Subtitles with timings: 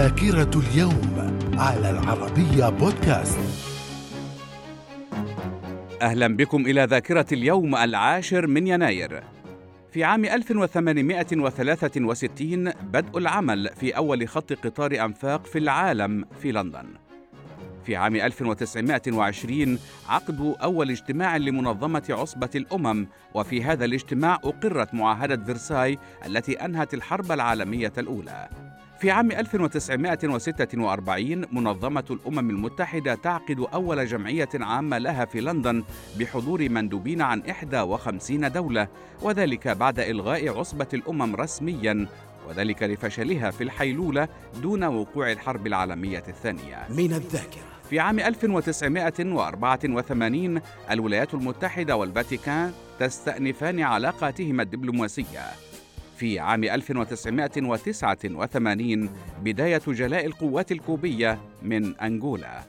[0.00, 3.38] ذاكرة اليوم على العربية بودكاست.
[6.02, 9.22] أهلا بكم إلى ذاكرة اليوم العاشر من يناير.
[9.92, 16.86] في عام 1863 بدء العمل في أول خط قطار أنفاق في العالم في لندن.
[17.84, 19.78] في عام 1920
[20.08, 27.32] عقد أول اجتماع لمنظمة عصبة الأمم وفي هذا الاجتماع أقرت معاهدة فرساي التي أنهت الحرب
[27.32, 28.69] العالمية الأولى.
[29.00, 35.84] في عام 1946 منظمة الأمم المتحدة تعقد أول جمعية عامة لها في لندن
[36.18, 37.42] بحضور مندوبين عن
[37.74, 38.88] 51 دولة
[39.22, 42.06] وذلك بعد إلغاء عصبة الأمم رسمياً
[42.48, 44.28] وذلك لفشلها في الحيلولة
[44.62, 46.86] دون وقوع الحرب العالمية الثانية.
[46.90, 47.62] من الذاكرة.
[47.90, 50.60] في عام 1984
[50.90, 55.69] الولايات المتحدة والفاتيكان تستأنفان علاقاتهما الدبلوماسية.
[56.20, 59.10] في عام 1989
[59.42, 62.60] بداية جلاء القوات الكوبية من أنغولا.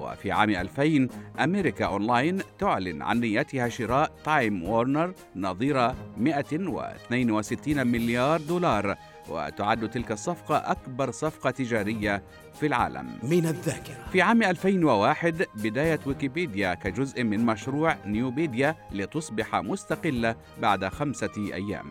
[0.00, 1.08] وفي عام 2000
[1.40, 8.96] أمريكا أونلاين تعلن عن نيتها شراء تايم وورنر نظير 162 مليار دولار
[9.28, 12.22] وتعد تلك الصفقة أكبر صفقة تجارية
[12.60, 13.06] في العالم.
[13.22, 13.94] من الذاكرة.
[14.12, 21.86] في عام 2001 بداية ويكيبيديا كجزء من مشروع نوبيديا لتصبح مستقلة بعد خمسة أيام.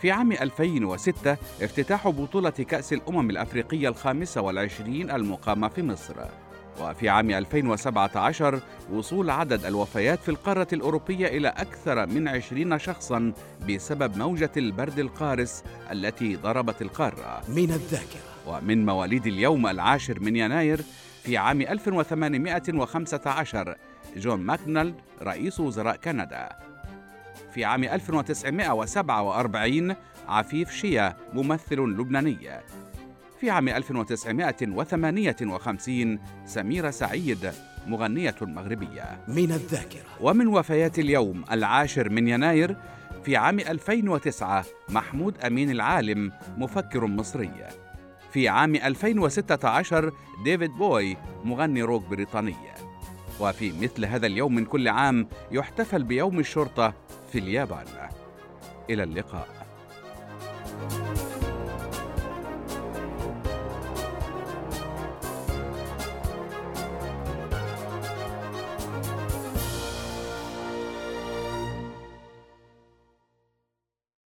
[0.00, 6.14] في عام 2006 افتتاح بطولة كأس الأمم الأفريقية الخامسة والعشرين المقامة في مصر.
[6.80, 8.60] وفي عام 2017
[8.92, 13.32] وصول عدد الوفيات في القارة الأوروبية إلى أكثر من 20 شخصاً
[13.68, 17.42] بسبب موجة البرد القارس التي ضربت القارة.
[17.48, 18.20] من الذاكرة.
[18.46, 20.80] ومن مواليد اليوم العاشر من يناير
[21.22, 23.76] في عام 1815
[24.16, 26.48] جون ماكدونالد رئيس وزراء كندا.
[27.54, 29.94] في عام 1947
[30.28, 32.38] عفيف شيا ممثل لبناني.
[33.40, 37.52] في عام 1958 سميرة سعيد
[37.86, 39.20] مغنية مغربية.
[39.28, 40.06] من الذاكرة.
[40.20, 42.76] ومن وفيات اليوم العاشر من يناير
[43.24, 47.50] في عام 2009 محمود أمين العالم مفكر مصري.
[48.32, 50.12] في عام 2016
[50.44, 52.56] ديفيد بوي مغني روك بريطاني.
[53.40, 56.94] وفي مثل هذا اليوم من كل عام يحتفل بيوم الشرطة
[57.36, 57.86] في اليابان.
[58.90, 59.48] إلى اللقاء.